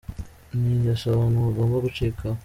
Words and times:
Iyi 0.53 0.59
ni 0.63 0.71
ingeso 0.77 1.05
abantu 1.09 1.37
bagomba 1.45 1.83
gucikaho. 1.85 2.37